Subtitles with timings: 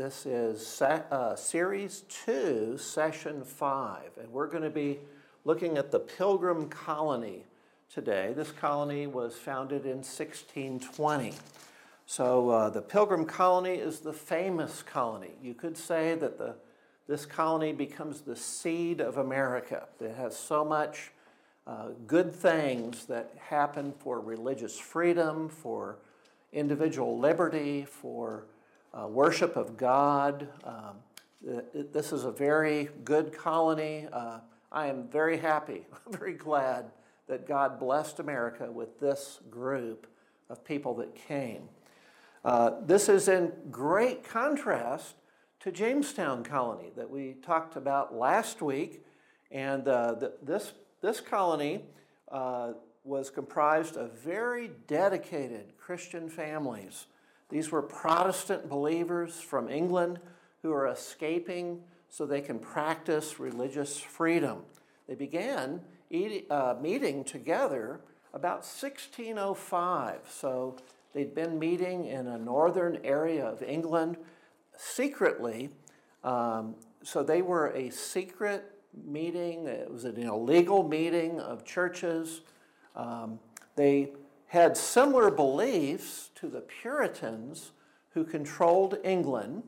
[0.00, 4.98] This is uh, Series 2, Session 5, and we're going to be
[5.44, 7.44] looking at the Pilgrim Colony
[7.92, 8.32] today.
[8.34, 11.34] This colony was founded in 1620.
[12.06, 15.32] So uh, the Pilgrim Colony is the famous colony.
[15.42, 16.54] You could say that the,
[17.06, 19.86] this colony becomes the seed of America.
[20.00, 21.10] It has so much
[21.66, 25.98] uh, good things that happen for religious freedom, for
[26.54, 28.46] individual liberty, for
[28.92, 30.48] uh, worship of God.
[30.64, 30.96] Um,
[31.92, 34.06] this is a very good colony.
[34.12, 34.40] Uh,
[34.72, 36.90] I am very happy, very glad
[37.28, 40.06] that God blessed America with this group
[40.48, 41.68] of people that came.
[42.44, 45.14] Uh, this is in great contrast
[45.60, 49.04] to Jamestown Colony that we talked about last week.
[49.50, 51.84] And uh, this, this colony
[52.30, 52.72] uh,
[53.04, 57.06] was comprised of very dedicated Christian families.
[57.50, 60.20] These were Protestant believers from England
[60.62, 64.62] who are escaping so they can practice religious freedom.
[65.08, 68.00] They began eat, uh, meeting together
[68.32, 70.20] about 1605.
[70.30, 70.76] So
[71.12, 74.16] they'd been meeting in a northern area of England
[74.76, 75.70] secretly.
[76.22, 78.64] Um, so they were a secret
[79.04, 82.42] meeting, it was an illegal meeting of churches.
[82.96, 83.38] Um,
[83.76, 84.10] they
[84.50, 87.70] had similar beliefs to the Puritans
[88.14, 89.62] who controlled England.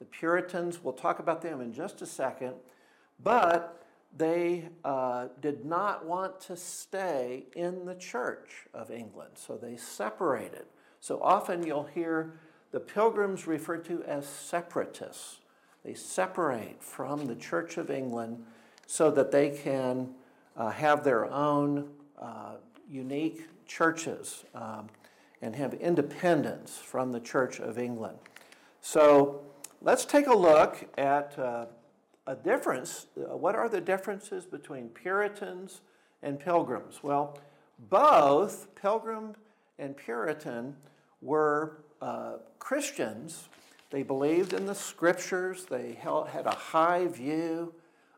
[0.00, 2.54] The Puritans, we'll talk about them in just a second,
[3.22, 9.76] but they uh, did not want to stay in the Church of England, so they
[9.76, 10.64] separated.
[10.98, 12.32] So often you'll hear
[12.72, 15.38] the pilgrims referred to as separatists.
[15.84, 18.44] They separate from the Church of England
[18.84, 20.08] so that they can
[20.56, 21.88] uh, have their own
[22.20, 22.54] uh,
[22.90, 24.88] unique churches um,
[25.42, 28.18] and have independence from the Church of England.
[28.80, 29.42] So
[29.82, 31.66] let's take a look at uh,
[32.26, 33.06] a difference.
[33.16, 35.80] Uh, what are the differences between Puritans
[36.22, 37.00] and Pilgrims?
[37.02, 37.38] Well,
[37.90, 39.34] both Pilgrim
[39.78, 40.76] and Puritan
[41.20, 43.48] were uh, Christians.
[43.90, 47.74] They believed in the scriptures, they held, had a high view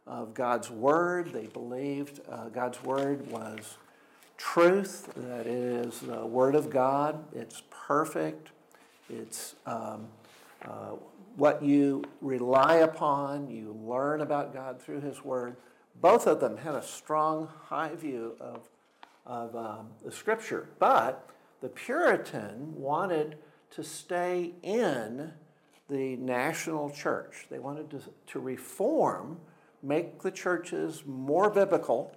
[0.07, 1.33] of God's Word.
[1.33, 3.79] They believed uh, God's Word was
[4.37, 8.51] truth, that it is the Word of God, it's perfect,
[9.09, 10.09] it's um,
[10.65, 10.93] uh,
[11.37, 15.57] what you rely upon, you learn about God through His Word.
[16.01, 18.69] Both of them had a strong, high view of,
[19.25, 21.29] of um, the Scripture, but
[21.61, 23.39] the Puritan wanted
[23.71, 25.33] to stay in
[25.89, 27.47] the national church.
[27.51, 29.39] They wanted to, to reform,
[29.83, 32.15] make the churches more biblical,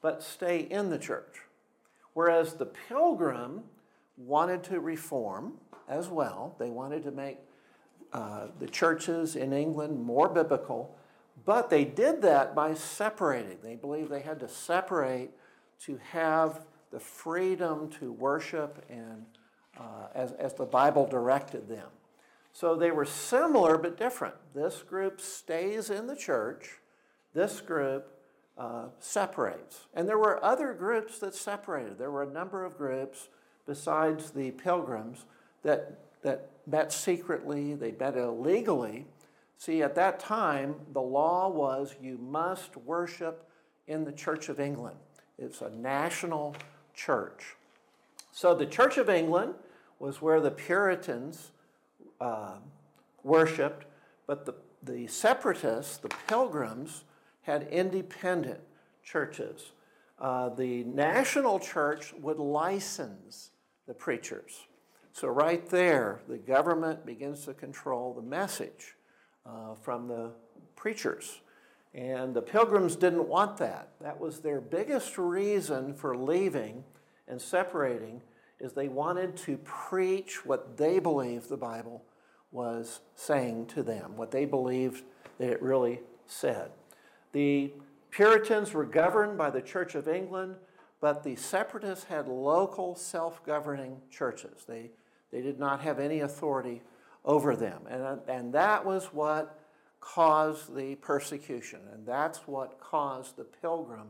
[0.00, 1.42] but stay in the church.
[2.18, 3.62] Whereas the pilgrim
[4.16, 5.52] wanted to reform
[5.88, 7.38] as well, they wanted to make
[8.12, 10.96] uh, the churches in England more biblical,
[11.44, 13.58] but they did that by separating.
[13.62, 15.30] They believed they had to separate
[15.82, 19.24] to have the freedom to worship and
[19.78, 21.86] uh, as, as the Bible directed them.
[22.52, 24.34] So they were similar but different.
[24.56, 26.80] This group stays in the church,
[27.32, 28.17] this group
[28.58, 29.86] uh, separates.
[29.94, 31.96] And there were other groups that separated.
[31.96, 33.28] There were a number of groups
[33.66, 35.26] besides the pilgrims
[35.62, 39.06] that, that met secretly, they met illegally.
[39.58, 43.48] See, at that time, the law was you must worship
[43.86, 44.96] in the Church of England.
[45.38, 46.56] It's a national
[46.94, 47.56] church.
[48.32, 49.54] So the Church of England
[49.98, 51.52] was where the Puritans
[52.20, 52.56] uh,
[53.22, 53.86] worshiped,
[54.26, 57.04] but the, the separatists, the pilgrims,
[57.48, 58.60] had independent
[59.02, 59.72] churches.
[60.20, 63.52] Uh, the national church would license
[63.86, 64.66] the preachers.
[65.12, 68.96] So, right there, the government begins to control the message
[69.46, 70.32] uh, from the
[70.76, 71.40] preachers.
[71.94, 73.88] And the pilgrims didn't want that.
[74.02, 76.84] That was their biggest reason for leaving
[77.26, 78.20] and separating
[78.60, 82.04] is they wanted to preach what they believed the Bible
[82.52, 85.04] was saying to them, what they believed
[85.38, 86.70] that it really said.
[87.32, 87.72] The
[88.10, 90.56] Puritans were governed by the Church of England,
[91.00, 94.64] but the separatists had local self governing churches.
[94.66, 94.90] They,
[95.30, 96.82] they did not have any authority
[97.24, 97.82] over them.
[97.88, 99.58] And, and that was what
[100.00, 104.08] caused the persecution, and that's what caused the pilgrim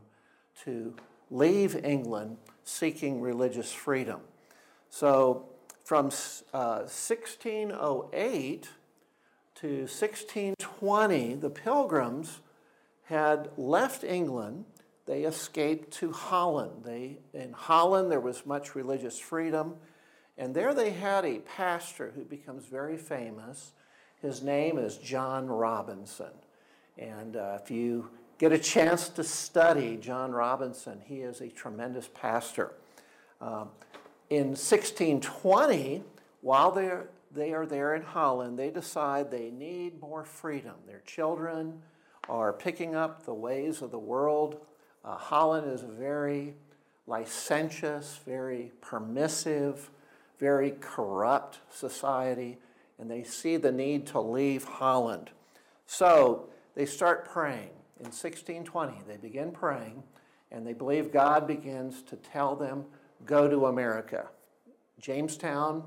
[0.64, 0.94] to
[1.30, 4.20] leave England seeking religious freedom.
[4.90, 5.46] So
[5.84, 6.06] from
[6.52, 8.68] uh, 1608
[9.56, 12.40] to 1620, the pilgrims
[13.08, 14.66] had left England.
[15.06, 16.84] They escaped to Holland.
[16.84, 19.76] They, in Holland, there was much religious freedom.
[20.36, 23.72] And there they had a pastor who becomes very famous,
[24.20, 26.32] His name is John Robinson.
[26.98, 32.08] And uh, if you get a chance to study John Robinson, he is a tremendous
[32.12, 32.74] pastor.
[33.40, 33.70] Um,
[34.28, 36.02] in 1620,
[36.42, 40.74] while they're, they are there in Holland, they decide they need more freedom.
[40.86, 41.80] Their children
[42.28, 44.60] are picking up the ways of the world.
[45.04, 46.54] Uh, Holland is a very
[47.06, 49.90] licentious, very permissive,
[50.38, 52.58] very corrupt society,
[52.98, 55.30] and they see the need to leave Holland.
[55.86, 57.70] So they start praying.
[58.00, 60.02] In 1620, they begin praying,
[60.52, 62.84] and they believe God begins to tell them,
[63.26, 64.28] Go to America.
[65.00, 65.82] Jamestown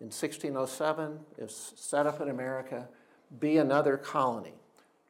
[0.00, 2.88] in 1607 is set up in America,
[3.40, 4.52] be another colony.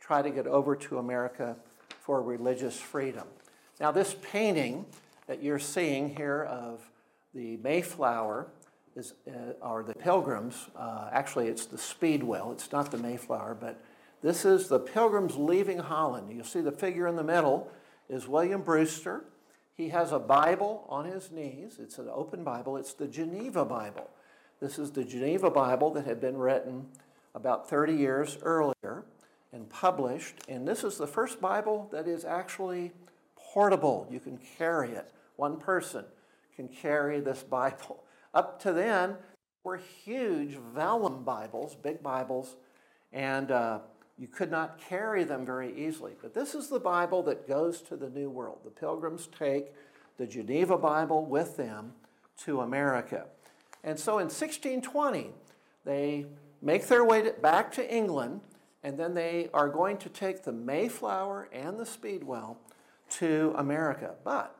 [0.04, 1.56] Try to get over to America
[2.02, 3.26] for religious freedom.
[3.80, 4.84] Now, this painting
[5.26, 6.82] that you're seeing here of
[7.32, 8.48] the Mayflower
[8.94, 13.80] is, uh, or the Pilgrims, uh, actually, it's the Speedwell, it's not the Mayflower, but
[14.20, 16.30] this is the Pilgrims leaving Holland.
[16.30, 17.70] You'll see the figure in the middle
[18.10, 19.24] is William Brewster.
[19.74, 21.78] He has a Bible on his knees.
[21.80, 22.76] It's an open Bible.
[22.76, 24.10] It's the Geneva Bible.
[24.60, 26.88] This is the Geneva Bible that had been written
[27.34, 29.06] about 30 years earlier
[29.54, 30.34] and published.
[30.48, 32.92] And this is the first Bible that is actually
[33.36, 34.06] portable.
[34.10, 35.10] You can carry it.
[35.36, 36.04] One person
[36.56, 38.04] can carry this Bible.
[38.34, 39.16] Up to then,
[39.62, 42.56] were huge vellum Bibles, big Bibles,
[43.12, 43.78] and uh,
[44.18, 46.12] you could not carry them very easily.
[46.20, 48.58] But this is the Bible that goes to the New World.
[48.64, 49.72] The pilgrims take
[50.18, 51.92] the Geneva Bible with them
[52.44, 53.26] to America.
[53.82, 55.30] And so in 1620,
[55.84, 56.26] they
[56.60, 58.40] make their way back to England,
[58.84, 62.58] and then they are going to take the Mayflower and the Speedwell
[63.08, 64.14] to America.
[64.22, 64.54] But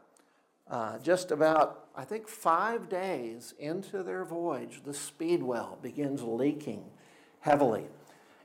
[0.69, 6.85] uh, just about, I think, five days into their voyage, the Speedwell begins leaking
[7.41, 7.85] heavily.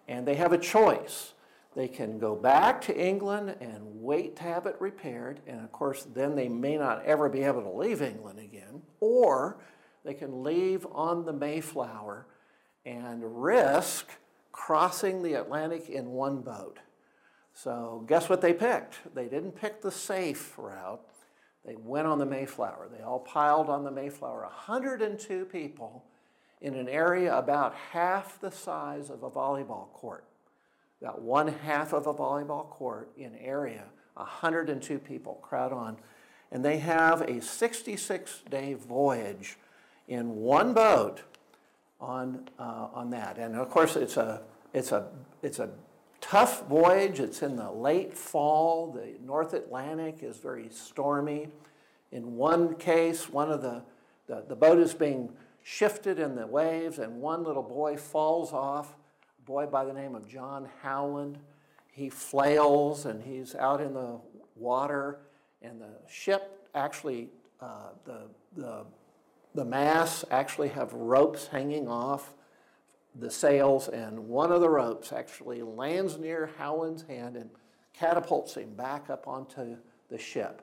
[0.10, 1.34] And they have a choice.
[1.76, 6.06] They can go back to England and wait to have it repaired, and of course,
[6.14, 9.60] then they may not ever be able to leave England again, or
[10.04, 12.26] they can leave on the Mayflower
[12.86, 14.08] and risk
[14.60, 16.80] crossing the Atlantic in one boat.
[17.54, 19.16] So, guess what they picked?
[19.16, 21.02] They didn't pick the safe route.
[21.66, 22.90] They went on the Mayflower.
[22.92, 24.42] They all piled on the Mayflower.
[24.42, 26.04] 102 people
[26.60, 30.26] in an area about half the size of a volleyball court.
[31.02, 33.86] About one half of a volleyball court in area,
[34.16, 35.96] 102 people crowd on.
[36.52, 39.58] And they have a 66 day voyage
[40.10, 41.24] in one boat
[42.00, 43.38] on, uh, on that.
[43.38, 44.42] And of course, it's a,
[44.74, 45.08] it's, a,
[45.42, 45.70] it's a
[46.22, 47.20] tough voyage.
[47.20, 48.92] It's in the late fall.
[48.92, 51.50] The North Atlantic is very stormy.
[52.12, 53.84] In one case, one of the,
[54.28, 55.32] the, the boat is being
[55.62, 58.96] shifted in the waves, and one little boy falls off,
[59.38, 61.38] a boy by the name of John Howland.
[61.92, 64.20] He flails and he's out in the
[64.56, 65.20] water,
[65.62, 67.30] and the ship actually,
[67.62, 68.22] uh, the,
[68.56, 68.86] the,
[69.60, 72.34] the masts actually have ropes hanging off
[73.14, 77.50] the sails, and one of the ropes actually lands near Howland's hand and
[77.92, 79.76] catapults him back up onto
[80.08, 80.62] the ship.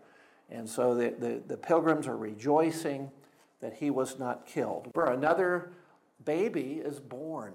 [0.49, 3.11] And so the, the, the pilgrims are rejoicing
[3.61, 4.91] that he was not killed.
[4.95, 5.73] Another
[6.25, 7.53] baby is born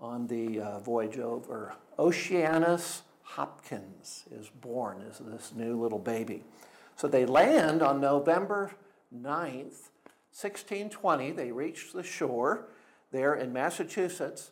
[0.00, 1.74] on the uh, voyage over.
[1.98, 6.42] Oceanus Hopkins is born as this new little baby.
[6.96, 8.70] So they land on November
[9.14, 9.89] 9th,
[10.32, 11.32] 1620.
[11.32, 12.68] They reach the shore
[13.10, 14.50] there in Massachusetts.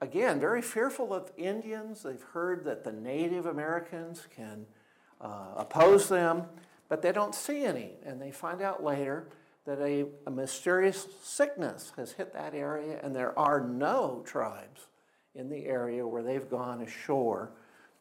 [0.00, 2.02] Again, very fearful of Indians.
[2.02, 4.66] They've heard that the Native Americans can
[5.20, 6.44] uh, oppose them,
[6.88, 7.92] but they don't see any.
[8.04, 9.28] And they find out later
[9.64, 14.88] that a, a mysterious sickness has hit that area, and there are no tribes
[15.34, 17.52] in the area where they've gone ashore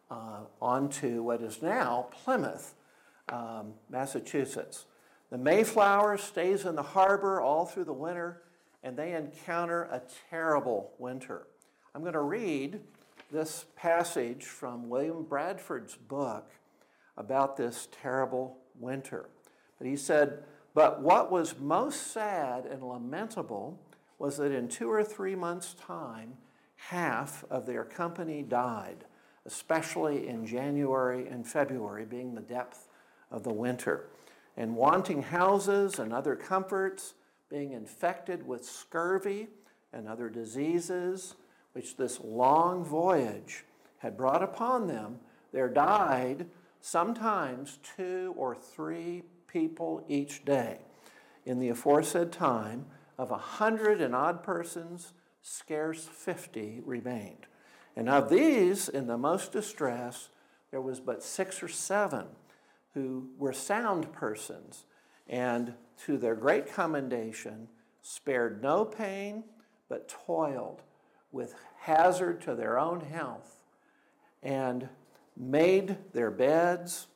[0.09, 2.73] uh, onto what is now Plymouth,
[3.29, 4.85] um, Massachusetts.
[5.31, 8.41] The Mayflower stays in the harbor all through the winter,
[8.83, 11.47] and they encounter a terrible winter.
[11.95, 12.81] I'm going to read
[13.31, 16.51] this passage from William Bradford's book
[17.15, 19.29] about this terrible winter.
[19.77, 23.79] But he said, but what was most sad and lamentable
[24.19, 26.33] was that in two or three months' time,
[26.75, 29.05] half of their company died,
[29.45, 32.87] especially in January and February, being the depth
[33.31, 34.07] of the winter.
[34.57, 37.13] And wanting houses and other comforts,
[37.49, 39.47] being infected with scurvy
[39.93, 41.35] and other diseases,
[41.73, 43.63] which this long voyage
[43.99, 45.19] had brought upon them,
[45.51, 46.47] there died
[46.81, 50.79] sometimes two or three people each day.
[51.45, 52.85] In the aforesaid time,
[53.17, 57.45] of a hundred and odd persons, scarce fifty remained.
[57.95, 60.29] And of these, in the most distress,
[60.71, 62.27] there was but six or seven
[62.93, 64.85] who were sound persons,
[65.27, 65.73] and
[66.05, 67.67] to their great commendation,
[68.01, 69.43] spared no pain,
[69.87, 70.81] but toiled
[71.31, 73.61] with hazard to their own health,
[74.43, 74.89] and
[75.37, 77.07] made their beds,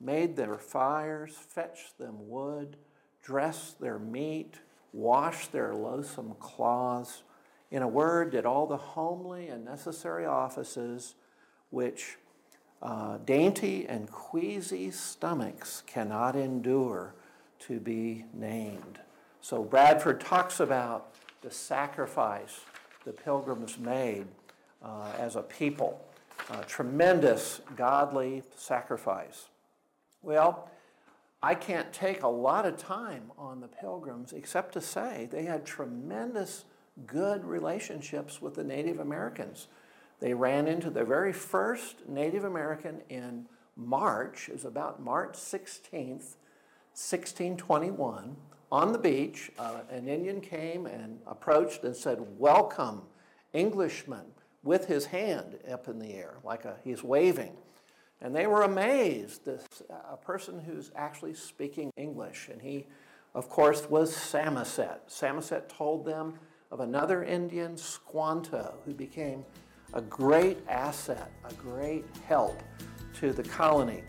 [0.00, 2.76] made their fires, fetched them wood,
[3.22, 4.60] dressed their meat,
[4.92, 7.22] washed their loathsome cloths.
[7.70, 11.14] In a word, did all the homely and necessary offices
[11.70, 12.16] which
[12.82, 17.14] uh, dainty and queasy stomachs cannot endure
[17.60, 19.00] to be named.
[19.40, 22.60] So Bradford talks about the sacrifice
[23.04, 24.26] the pilgrims made
[24.82, 26.04] uh, as a people,
[26.50, 29.46] a tremendous godly sacrifice.
[30.22, 30.70] Well,
[31.42, 35.64] I can't take a lot of time on the pilgrims except to say they had
[35.64, 36.64] tremendous
[37.06, 39.68] good relationships with the Native Americans.
[40.20, 43.46] They ran into the very first Native American in
[43.76, 46.36] March, was about March 16th,
[46.92, 48.36] 1621,
[48.72, 49.52] on the beach.
[49.58, 53.02] Uh, an Indian came and approached and said, Welcome,
[53.52, 54.26] Englishman,
[54.64, 57.56] with his hand up in the air, like a, he's waving.
[58.20, 59.64] And they were amazed, this,
[60.10, 62.48] a person who's actually speaking English.
[62.50, 62.86] And he,
[63.32, 65.02] of course, was Samoset.
[65.06, 66.34] Samoset told them
[66.72, 69.44] of another Indian, Squanto, who became
[69.94, 72.62] a great asset, a great help
[73.20, 74.02] to the colony.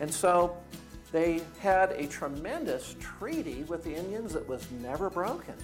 [0.00, 0.56] And so
[1.12, 5.54] they had a tremendous treaty with the Indians that was never broken.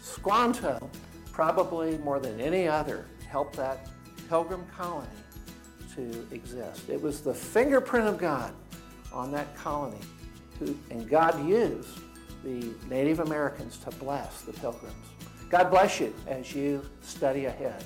[0.00, 0.90] Squanto,
[1.32, 3.88] probably more than any other, helped that
[4.28, 5.08] pilgrim colony
[5.94, 6.88] to exist.
[6.88, 8.54] It was the fingerprint of God
[9.12, 10.00] on that colony,
[10.58, 12.00] who, and God used
[12.44, 14.94] the Native Americans to bless the pilgrims.
[15.50, 17.84] God bless you as you study ahead.